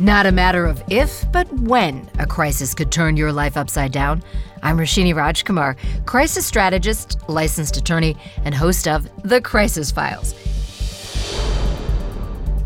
[0.00, 4.22] Not a matter of if, but when a crisis could turn your life upside down.
[4.62, 5.74] I'm Roshini Rajkumar,
[6.04, 8.14] crisis strategist, licensed attorney,
[8.44, 10.34] and host of The Crisis Files.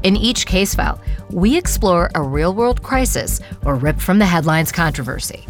[0.03, 4.73] In each case file, we explore a real world crisis or rip from the headlines
[4.73, 5.47] controversy.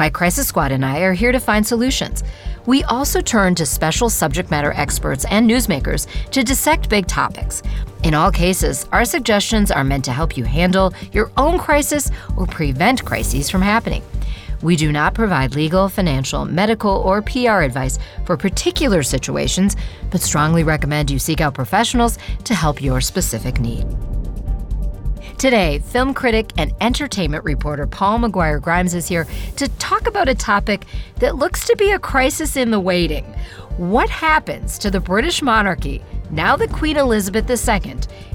[0.00, 2.24] My Crisis Squad and I are here to find solutions.
[2.66, 7.62] We also turn to special subject matter experts and newsmakers to dissect big topics.
[8.04, 12.46] In all cases, our suggestions are meant to help you handle your own crisis or
[12.46, 14.02] prevent crises from happening.
[14.62, 19.74] We do not provide legal, financial, medical, or PR advice for particular situations,
[20.10, 23.86] but strongly recommend you seek out professionals to help your specific need.
[25.40, 29.26] Today, film critic and entertainment reporter Paul McGuire Grimes is here
[29.56, 30.84] to talk about a topic
[31.16, 33.24] that looks to be a crisis in the waiting.
[33.78, 37.94] What happens to the British monarchy now that Queen Elizabeth II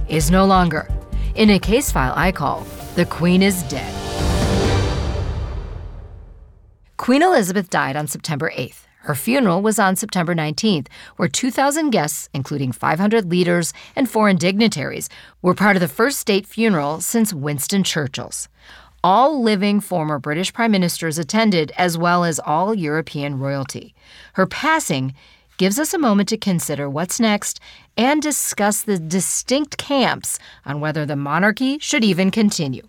[0.09, 0.89] is no longer?
[1.35, 2.61] In a case file I call
[2.95, 3.93] The Queen is Dead.
[6.97, 8.84] Queen Elizabeth died on September 8th.
[9.05, 15.09] Her funeral was on September 19th, where 2,000 guests, including 500 leaders and foreign dignitaries,
[15.43, 18.49] were part of the first state funeral since Winston Churchill's.
[19.03, 23.93] All living former British prime ministers attended, as well as all European royalty.
[24.33, 25.13] Her passing
[25.57, 27.59] gives us a moment to consider what's next
[27.95, 32.81] and discuss the distinct camps on whether the monarchy should even continue.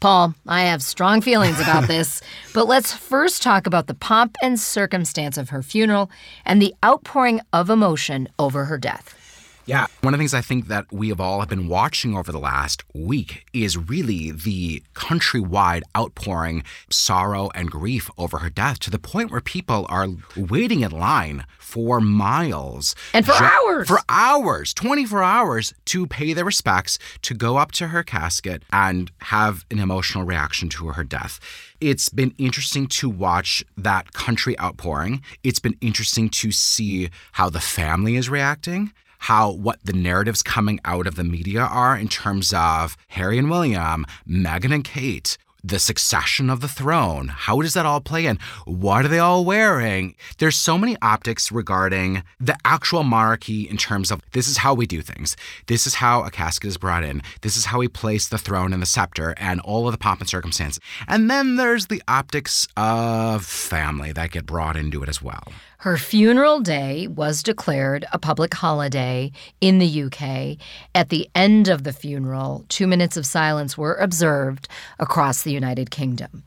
[0.00, 2.22] Paul, I have strong feelings about this,
[2.54, 6.10] but let's first talk about the pomp and circumstance of her funeral
[6.44, 9.19] and the outpouring of emotion over her death.
[9.66, 12.32] Yeah, one of the things I think that we have all have been watching over
[12.32, 18.90] the last week is really the countrywide outpouring sorrow and grief over her death to
[18.90, 22.96] the point where people are waiting in line for miles.
[23.14, 23.88] And for ju- hours.
[23.88, 29.12] For hours 24 hours to pay their respects to go up to her casket and
[29.18, 31.38] have an emotional reaction to her death.
[31.80, 35.22] It's been interesting to watch that country outpouring.
[35.44, 40.80] It's been interesting to see how the family is reacting how what the narratives coming
[40.84, 45.78] out of the media are in terms of Harry and William, Meghan and Kate, the
[45.78, 47.28] succession of the throne.
[47.28, 48.38] How does that all play in?
[48.64, 50.14] What are they all wearing?
[50.38, 54.86] There's so many optics regarding the actual monarchy in terms of this is how we
[54.86, 55.36] do things.
[55.66, 57.22] This is how a casket is brought in.
[57.42, 60.20] This is how we place the throne and the scepter and all of the pomp
[60.20, 60.80] and circumstance.
[61.06, 65.44] And then there's the optics of family that get brought into it as well.
[65.80, 69.32] Her funeral day was declared a public holiday
[69.62, 70.58] in the UK.
[70.94, 74.68] At the end of the funeral, two minutes of silence were observed
[74.98, 76.42] across the United Kingdom.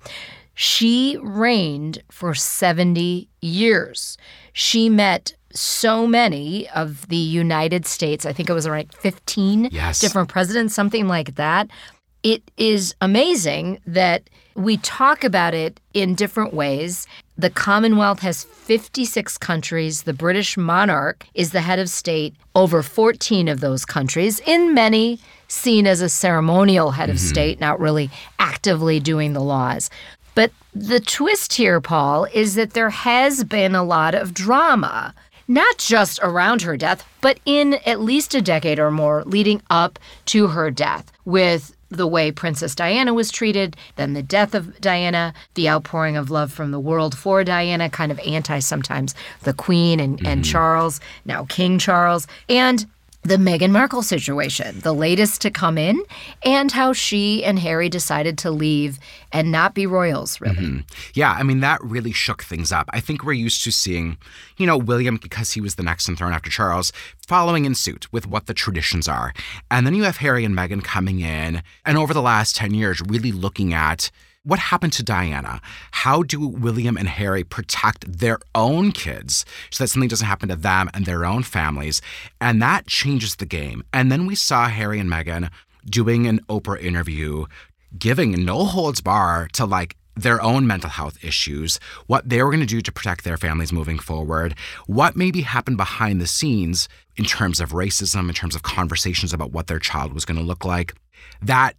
[0.53, 4.19] She reigned for 70 years.
[4.53, 10.00] She met so many of the United States, I think it was around 15 yes.
[10.00, 11.71] different presidents, something like that.
[12.21, 17.07] It is amazing that we talk about it in different ways.
[17.38, 20.03] The Commonwealth has 56 countries.
[20.03, 25.19] The British monarch is the head of state over 14 of those countries, in many
[25.47, 27.27] seen as a ceremonial head of mm-hmm.
[27.27, 29.89] state, not really actively doing the laws.
[30.35, 35.13] But the twist here, Paul, is that there has been a lot of drama
[35.47, 40.00] not just around her death, but in at least a decade or more leading up
[40.25, 45.34] to her death, with the way Princess Diana was treated, then the death of Diana,
[45.56, 50.00] the outpouring of love from the world for Diana, kind of anti sometimes the Queen
[50.00, 50.26] and, mm-hmm.
[50.26, 52.86] and Charles, now King Charles, and
[53.23, 56.01] the Meghan Markle situation, the latest to come in,
[56.44, 59.00] and how she and Harry decided to leave
[59.31, 60.56] and not be royals, really.
[60.56, 60.79] Mm-hmm.
[61.13, 62.89] Yeah, I mean, that really shook things up.
[62.91, 64.17] I think we're used to seeing,
[64.57, 66.91] you know, William, because he was the next in throne after Charles,
[67.25, 69.33] following in suit with what the traditions are.
[69.72, 73.01] And then you have Harry and Meghan coming in, and over the last 10 years,
[73.07, 74.12] really looking at
[74.44, 75.62] what happened to Diana?
[75.92, 80.56] How do William and Harry protect their own kids so that something doesn't happen to
[80.56, 82.02] them and their own families?
[82.42, 83.84] And that changes the game.
[83.94, 85.50] And then we saw Harry and Meghan
[85.86, 87.45] doing an Oprah interview,
[87.98, 92.60] giving no holds bar to like their own mental health issues, what they were going
[92.60, 94.56] to do to protect their families moving forward,
[94.86, 99.51] what maybe happened behind the scenes in terms of racism, in terms of conversations about
[99.51, 100.94] what their child was going to look like.
[101.42, 101.75] That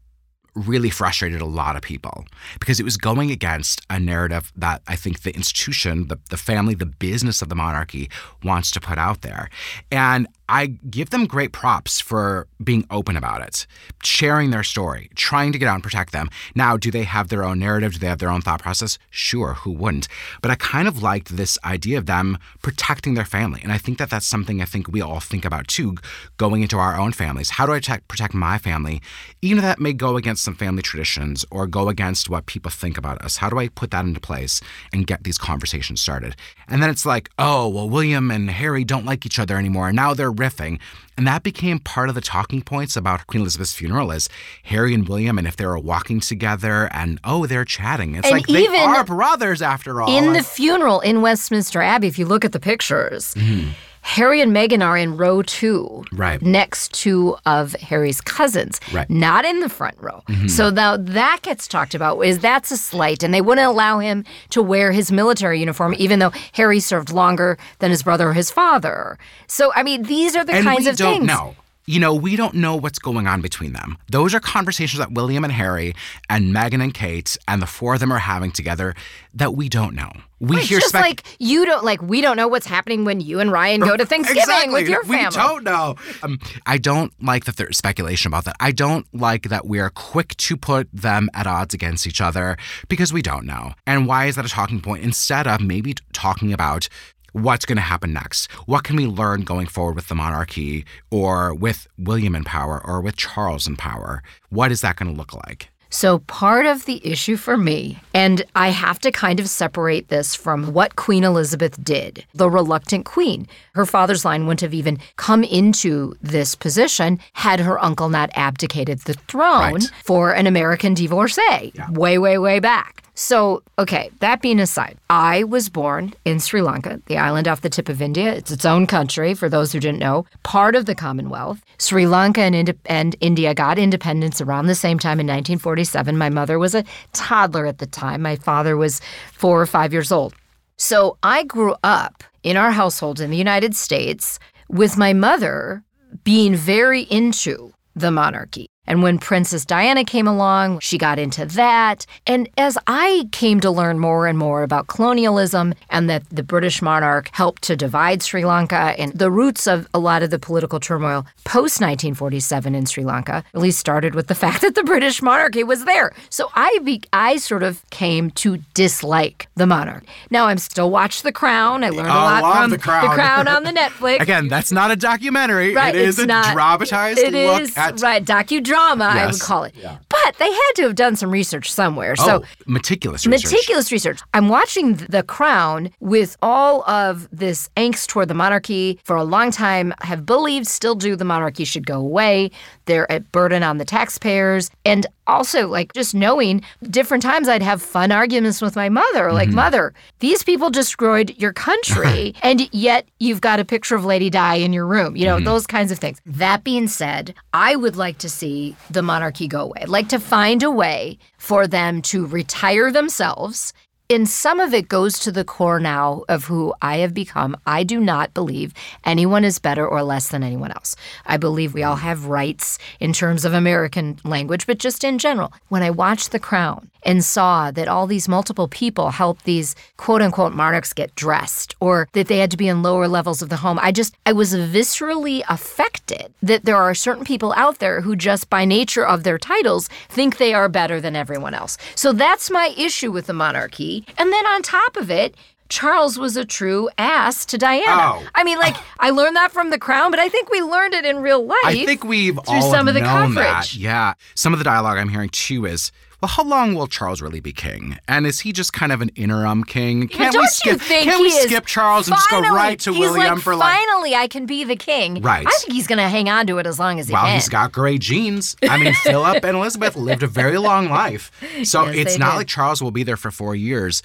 [0.54, 2.24] really frustrated a lot of people
[2.60, 6.74] because it was going against a narrative that I think the institution, the, the family,
[6.74, 8.08] the business of the monarchy
[8.42, 9.50] wants to put out there.
[9.90, 13.66] And I give them great props for being open about it,
[14.02, 16.28] sharing their story, trying to get out and protect them.
[16.54, 17.94] Now, do they have their own narrative?
[17.94, 18.98] Do they have their own thought process?
[19.08, 20.06] Sure, who wouldn't?
[20.42, 23.60] But I kind of liked this idea of them protecting their family.
[23.62, 25.96] And I think that that's something I think we all think about too,
[26.36, 27.50] going into our own families.
[27.50, 29.00] How do I protect, my family?
[29.42, 32.96] Even if that may go against some family traditions or go against what people think
[32.96, 33.38] about us?
[33.38, 34.60] How do I put that into place
[34.92, 36.36] and get these conversations started?
[36.68, 39.88] And then it's like, oh, well, William and Harry don't like each other anymore.
[39.88, 40.78] And now they're riffing.
[41.16, 44.28] And that became part of the talking points about Queen Elizabeth's funeral is
[44.64, 48.16] Harry and William and if they were walking together and oh, they're chatting.
[48.16, 50.10] It's And like they are brothers after all.
[50.16, 53.70] In the funeral in Westminster Abbey, if you look at the pictures, Mm-hmm.
[54.04, 56.40] Harry and Meghan are in row two, Right.
[56.42, 59.08] next to of Harry's cousins, Right.
[59.08, 59.18] Mm-hmm.
[59.18, 60.22] not in the front row.
[60.46, 62.20] So now that gets talked about.
[62.20, 66.18] Is that's a slight, and they wouldn't allow him to wear his military uniform, even
[66.18, 69.18] though Harry served longer than his brother or his father.
[69.48, 71.26] So I mean, these are the and kinds we of don't things.
[71.26, 71.56] know.
[71.86, 73.98] You know, we don't know what's going on between them.
[74.10, 75.94] Those are conversations that William and Harry
[76.30, 78.94] and Meghan and Kate and the four of them are having together
[79.34, 80.10] that we don't know.
[80.40, 83.20] We It's hear just spec- like you don't like we don't know what's happening when
[83.20, 84.74] you and Ryan go to Thanksgiving exactly.
[84.74, 85.24] with your family.
[85.26, 85.96] we don't know.
[86.22, 88.56] Um, I don't like that there's speculation about that.
[88.60, 92.56] I don't like that we are quick to put them at odds against each other
[92.88, 93.72] because we don't know.
[93.86, 95.02] And why is that a talking point?
[95.04, 96.88] Instead of maybe talking about
[97.34, 98.50] what's going to happen next.
[98.66, 103.00] What can we learn going forward with the monarchy or with William in power or
[103.00, 104.22] with Charles in power?
[104.50, 105.68] What is that going to look like?
[105.90, 110.34] So, part of the issue for me, and I have to kind of separate this
[110.34, 113.46] from what Queen Elizabeth did, the reluctant queen.
[113.74, 119.00] Her father's line wouldn't have even come into this position had her uncle not abdicated
[119.02, 119.90] the throne Right.
[120.04, 123.04] for an American divorcee way, way, way back.
[123.16, 127.70] So, okay, that being aside, I was born in Sri Lanka, the island off the
[127.70, 128.34] tip of India.
[128.34, 131.62] It's its own country, for those who didn't know, part of the Commonwealth.
[131.78, 136.18] Sri Lanka and, Indi- and India got independence around the same time in 1947.
[136.18, 139.00] My mother was a toddler at the time, my father was
[139.32, 140.34] four or five years old.
[140.76, 145.84] So, I grew up in our household in the United States with my mother
[146.24, 148.66] being very into the monarchy.
[148.86, 152.06] And when Princess Diana came along, she got into that.
[152.26, 156.82] And as I came to learn more and more about colonialism and that the British
[156.82, 160.78] monarch helped to divide Sri Lanka and the roots of a lot of the political
[160.80, 165.64] turmoil post 1947 in Sri Lanka really started with the fact that the British monarchy
[165.64, 166.12] was there.
[166.28, 170.04] So I be, I sort of came to dislike the monarch.
[170.30, 171.84] Now I'm still watch The Crown.
[171.84, 173.48] I learned a I lot from The Crown.
[173.48, 174.20] on the Netflix.
[174.20, 175.74] Again, that's not a documentary.
[175.74, 178.73] Right, it is a not- dramatized It look is at right docudrama,
[179.16, 179.74] I would call it.
[180.08, 182.16] But they had to have done some research somewhere.
[182.16, 183.52] So oh, meticulous research.
[183.52, 184.20] meticulous research.
[184.32, 188.98] I'm watching The Crown with all of this angst toward the monarchy.
[189.04, 192.50] For a long time, have believed, still do, the monarchy should go away.
[192.86, 194.70] They're a burden on the taxpayers.
[194.84, 199.32] And also, like, just knowing different times I'd have fun arguments with my mother.
[199.32, 199.56] Like, Mm-hmm.
[199.56, 204.56] mother, these people destroyed your country, and yet you've got a picture of Lady Di
[204.56, 205.16] in your room.
[205.16, 205.44] You know, Mm-hmm.
[205.44, 206.20] those kinds of things.
[206.26, 209.80] That being said, I would like to see the monarchy go away.
[209.82, 213.72] I'd like to find a way for them to retire themselves.
[214.10, 217.56] And some of it goes to the core now of who I have become.
[217.66, 220.94] I do not believe anyone is better or less than anyone else.
[221.24, 225.54] I believe we all have rights in terms of American language, but just in general.
[225.68, 230.20] When I watched The Crown and saw that all these multiple people helped these quote
[230.20, 233.56] unquote monarchs get dressed or that they had to be in lower levels of the
[233.56, 238.16] home, I just, I was viscerally affected that there are certain people out there who
[238.16, 241.78] just by nature of their titles think they are better than everyone else.
[241.94, 243.93] So that's my issue with the monarchy.
[244.18, 245.36] And then on top of it,
[245.68, 247.84] Charles was a true ass to Diana.
[247.86, 248.26] Oh.
[248.34, 251.04] I mean, like, I learned that from The Crown, but I think we learned it
[251.04, 251.56] in real life.
[251.64, 253.44] I think we've through all some of the known that.
[253.44, 253.76] coverage.
[253.76, 254.14] Yeah.
[254.34, 255.90] Some of the dialogue I'm hearing too is,
[256.24, 257.98] well, how long will Charles really be king?
[258.08, 260.08] And is he just kind of an interim king?
[260.08, 260.80] Can't don't we you skip?
[260.80, 263.70] think Can we skip Charles and just go right to William like, for like?
[263.76, 265.20] finally I can be the king.
[265.20, 265.46] Right.
[265.46, 267.34] I think he's going to hang on to it as long as he Well, can.
[267.34, 268.56] he's got great genes.
[268.62, 271.30] I mean, Philip and Elizabeth lived a very long life.
[271.64, 272.36] So Yes, it's not did.
[272.38, 274.02] like Charles will be there for four years.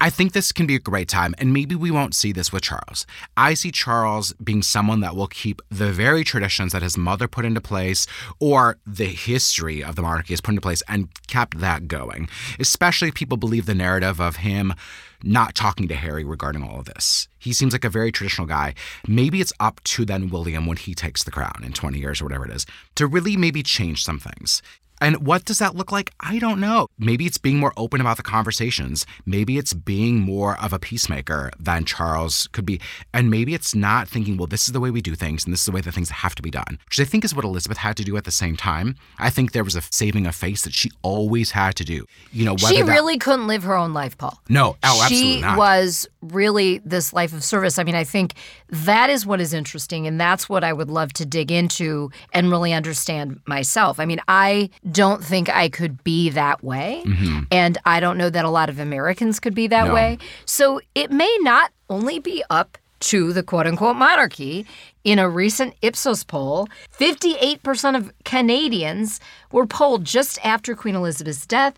[0.00, 2.62] I think this can be a great time, and maybe we won't see this with
[2.62, 3.06] Charles.
[3.36, 7.44] I see Charles being someone that will keep the very traditions that his mother put
[7.44, 8.06] into place
[8.40, 12.28] or the history of the monarchy has put into place and kept that going.
[12.58, 14.74] Especially if people believe the narrative of him
[15.22, 17.28] not talking to Harry regarding all of this.
[17.38, 18.74] He seems like a very traditional guy.
[19.08, 22.24] Maybe it's up to then William when he takes the crown in 20 years or
[22.24, 24.60] whatever it is to really maybe change some things.
[25.00, 26.12] And what does that look like?
[26.20, 26.86] I don't know.
[26.98, 29.06] Maybe it's being more open about the conversations.
[29.26, 32.80] Maybe it's being more of a peacemaker than Charles could be.
[33.12, 35.60] And maybe it's not thinking, well, this is the way we do things and this
[35.60, 37.78] is the way that things have to be done, which I think is what Elizabeth
[37.78, 38.96] had to do at the same time.
[39.18, 42.06] I think there was a saving of face that she always had to do.
[42.32, 44.40] You know, whether she that- really couldn't live her own life, Paul.
[44.48, 45.58] No, oh, absolutely she not.
[45.58, 47.78] was really this life of service.
[47.78, 48.34] I mean, I think
[48.68, 52.50] that is what is interesting, and that's what I would love to dig into and
[52.50, 54.00] really understand myself.
[54.00, 57.40] I mean, I don't think I could be that way, Mm-hmm.
[57.50, 59.94] and I don't know that a lot of Americans could be that No.
[59.94, 60.18] way.
[60.46, 64.64] So it may not only be up to the quote unquote monarchy.
[65.04, 66.66] In a recent Ipsos poll,
[66.98, 69.20] 58% of Canadians
[69.52, 71.74] were polled just after Queen Elizabeth's death.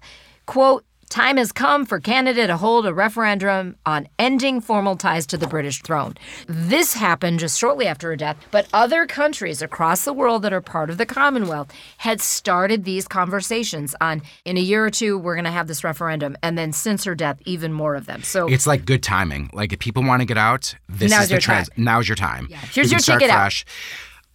[0.47, 5.37] Quote, Time has come for Canada to hold a referendum on ending formal ties to
[5.39, 6.15] the British throne.
[6.49, 10.61] This happened just shortly after her death, but other countries across the world that are
[10.61, 15.37] part of the Commonwealth had started these conversations on in a year or two, we're
[15.37, 16.37] going to have this referendum.
[16.43, 18.23] And then since her death, even more of them.
[18.23, 19.49] So It's like good timing.
[19.53, 21.69] Like if people want to get out, this Now's is the your trans.
[21.69, 21.85] time.
[21.85, 22.49] Now's your time.
[22.51, 22.59] Yeah.
[22.59, 23.65] Here's your ticket out.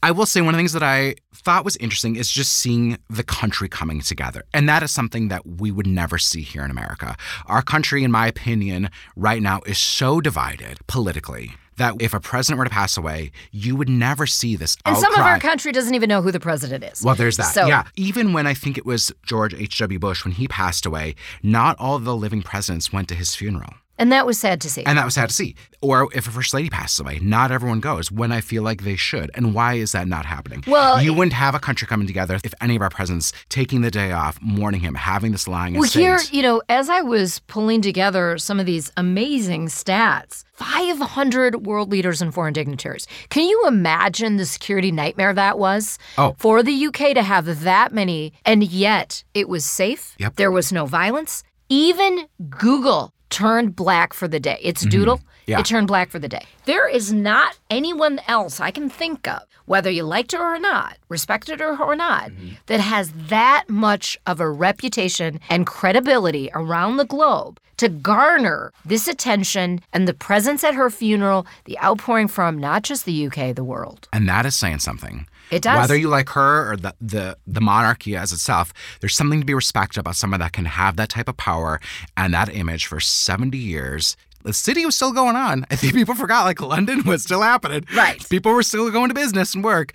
[0.03, 2.97] I will say one of the things that I thought was interesting is just seeing
[3.09, 4.43] the country coming together.
[4.53, 7.15] And that is something that we would never see here in America.
[7.45, 12.57] Our country, in my opinion, right now is so divided politically that if a president
[12.57, 15.93] were to pass away, you would never see this and some of our country doesn't
[15.95, 17.03] even know who the president is.
[17.03, 17.53] Well, there's that.
[17.53, 17.83] So- yeah.
[17.95, 19.97] Even when I think it was George H.W.
[19.99, 23.73] Bush, when he passed away, not all the living presidents went to his funeral.
[24.01, 24.83] And that was sad to see.
[24.83, 25.55] And that was sad to see.
[25.79, 28.95] Or if a first lady passes away, not everyone goes when I feel like they
[28.95, 29.29] should.
[29.35, 30.63] And why is that not happening?
[30.65, 33.91] Well, you wouldn't have a country coming together if any of our presidents taking the
[33.91, 37.83] day off, mourning him, having this lying Well, here, you know, as I was pulling
[37.83, 43.05] together some of these amazing stats, 500 world leaders and foreign dignitaries.
[43.29, 45.99] Can you imagine the security nightmare that was?
[46.17, 46.35] Oh.
[46.39, 50.15] For the UK to have that many, and yet it was safe.
[50.17, 50.37] Yep.
[50.37, 51.43] There was no violence.
[51.69, 54.59] Even Google turned black for the day.
[54.61, 55.17] It's Doodle.
[55.17, 55.25] Mm-hmm.
[55.47, 55.59] Yeah.
[55.59, 56.45] It turned black for the day.
[56.65, 60.97] There is not anyone else I can think of, whether you liked her or not,
[61.09, 62.49] respected her or not, Mm-hmm.
[62.67, 69.07] that has that much of a reputation and credibility around the globe to garner this
[69.07, 73.63] attention and the presence at her funeral, the outpouring from not just the UK, the
[73.63, 74.07] world.
[74.13, 75.25] And that is saying something.
[75.51, 75.77] It does.
[75.79, 79.53] Whether you like her or the, the, the monarchy as itself, there's something to be
[79.53, 81.79] respected about someone that can have that type of power
[82.15, 84.15] and that image for 70 years.
[84.43, 85.65] The city was still going on.
[85.69, 87.85] I think people forgot, like, London was still happening.
[87.95, 88.27] Right.
[88.29, 89.91] People were still going to business and work.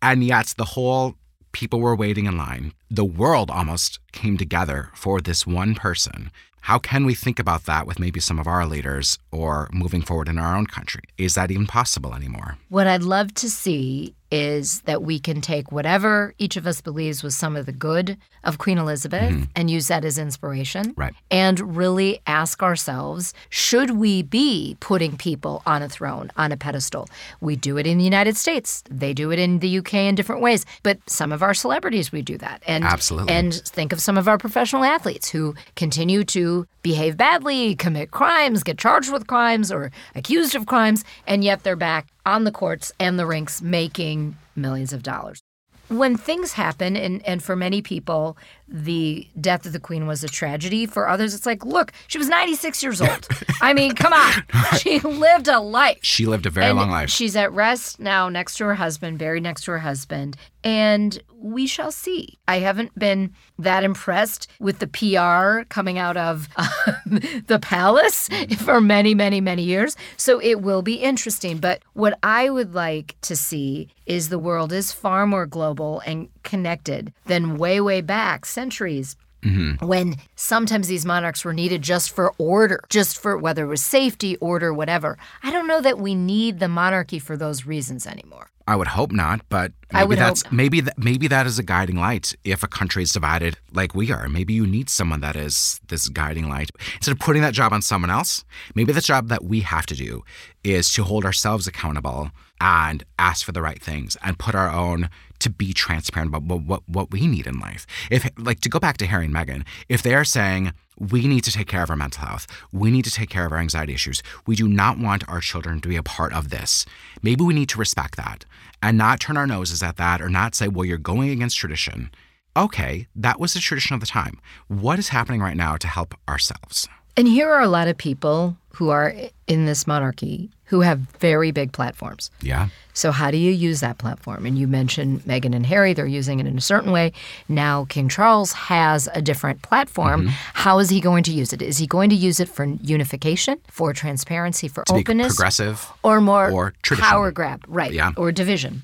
[0.00, 1.16] And yet, the whole
[1.52, 2.72] people were waiting in line.
[2.90, 6.30] The world almost came together for this one person.
[6.62, 10.28] How can we think about that with maybe some of our leaders or moving forward
[10.28, 11.02] in our own country?
[11.18, 12.56] Is that even possible anymore?
[12.70, 17.22] What I'd love to see is that we can take whatever each of us believes
[17.22, 19.44] was some of the good of Queen Elizabeth mm-hmm.
[19.56, 20.92] and use that as inspiration.
[20.96, 21.14] Right.
[21.30, 27.08] And really ask ourselves should we be putting people on a throne, on a pedestal?
[27.40, 30.42] We do it in the United States, they do it in the UK in different
[30.42, 32.62] ways, but some of our celebrities, we do that.
[32.66, 33.32] And, Absolutely.
[33.32, 38.62] And think of some of our professional athletes who continue to behave badly, commit crimes,
[38.62, 42.92] get charged with crimes, or accused of crimes, and yet they're back on the courts
[42.98, 45.42] and the rinks making millions of dollars.
[45.88, 48.36] When things happen, and, and for many people,
[48.68, 50.86] the death of the queen was a tragedy.
[50.86, 53.26] For others, it's like, look, she was 96 years old.
[53.62, 54.32] I mean, come on.
[54.78, 55.98] She lived a life.
[56.02, 57.10] She lived a very And long life.
[57.10, 60.36] She's at rest now next to her husband, buried next to her husband.
[60.64, 62.38] And we shall see.
[62.48, 68.80] I haven't been that impressed with the PR coming out of um, the palace for
[68.80, 69.96] many, many, many years.
[70.16, 71.58] So it will be interesting.
[71.58, 76.28] But what I would like to see is the world is far more global and
[76.48, 79.84] connected than way, way back, centuries mm-hmm.
[79.86, 84.36] when sometimes these monarchs were needed just for order, just for whether it was safety,
[84.36, 85.18] order, whatever.
[85.42, 88.50] I don't know that we need the monarchy for those reasons anymore.
[88.66, 92.34] I would hope not, but maybe that's maybe that maybe that is a guiding light.
[92.44, 96.10] If a country is divided like we are, maybe you need someone that is this
[96.10, 96.70] guiding light.
[96.96, 99.94] Instead of putting that job on someone else, maybe the job that we have to
[99.94, 100.22] do
[100.64, 105.08] is to hold ourselves accountable and ask for the right things and put our own
[105.40, 107.86] to be transparent about what, what what we need in life.
[108.10, 111.44] If like to go back to Harry and Meghan, if they are saying we need
[111.44, 112.46] to take care of our mental health.
[112.72, 114.22] We need to take care of our anxiety issues.
[114.46, 116.84] We do not want our children to be a part of this.
[117.22, 118.44] Maybe we need to respect that
[118.82, 122.10] and not turn our noses at that or not say, well, you're going against tradition.
[122.56, 124.40] Okay, that was the tradition of the time.
[124.66, 126.88] What is happening right now to help ourselves?
[127.18, 129.12] And here are a lot of people who are
[129.48, 132.30] in this monarchy who have very big platforms.
[132.42, 132.68] Yeah.
[132.92, 134.44] So, how do you use that platform?
[134.46, 137.12] And you mentioned Meghan and Harry, they're using it in a certain way.
[137.48, 140.22] Now, King Charles has a different platform.
[140.22, 140.30] Mm-hmm.
[140.54, 141.62] How is he going to use it?
[141.62, 145.90] Is he going to use it for unification, for transparency, for To openness, progressive.
[146.02, 147.64] or more or power grab?
[147.66, 147.92] Right.
[147.92, 148.12] Yeah.
[148.16, 148.82] Or division.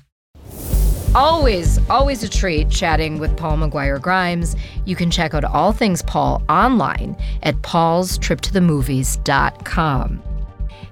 [1.15, 4.57] Always, always a treat chatting with Paul McGuire Grimes.
[4.83, 10.23] You can check out all things Paul online at paulstriptothemovies.com.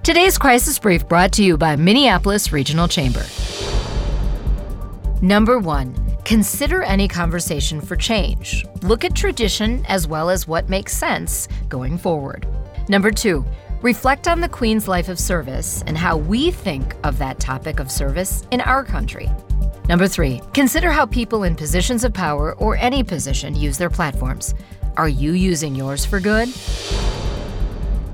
[0.02, 3.22] Today's Crisis Brief brought to you by Minneapolis Regional Chamber.
[5.20, 8.64] Number one, consider any conversation for change.
[8.80, 12.48] Look at tradition as well as what makes sense going forward.
[12.88, 13.44] Number two,
[13.82, 17.90] reflect on the Queen's life of service and how we think of that topic of
[17.90, 19.28] service in our country.
[19.86, 24.54] Number three, consider how people in positions of power or any position use their platforms.
[24.96, 26.48] Are you using yours for good?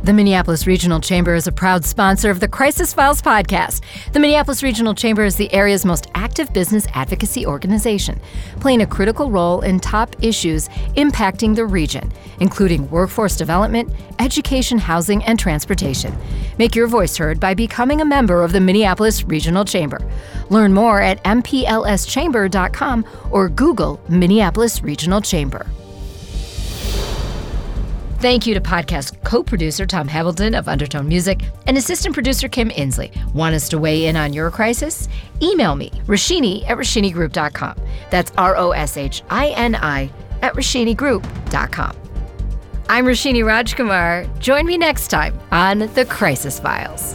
[0.03, 3.83] The Minneapolis Regional Chamber is a proud sponsor of the Crisis Files podcast.
[4.15, 8.19] The Minneapolis Regional Chamber is the area's most active business advocacy organization,
[8.61, 15.23] playing a critical role in top issues impacting the region, including workforce development, education, housing,
[15.25, 16.17] and transportation.
[16.57, 20.01] Make your voice heard by becoming a member of the Minneapolis Regional Chamber.
[20.49, 25.67] Learn more at mplschamber.com or Google Minneapolis Regional Chamber.
[28.21, 32.69] Thank you to podcast co producer Tom Hamilton of Undertone Music and assistant producer Kim
[32.69, 33.11] Inslee.
[33.33, 35.09] Want us to weigh in on your crisis?
[35.41, 37.77] Email me, Roshini at RoshiniGroup.com.
[38.11, 40.11] That's R O S H I N I
[40.43, 41.97] at RoshiniGroup.com.
[42.91, 44.39] I'm Roshini Rajkumar.
[44.39, 47.15] Join me next time on The Crisis Files.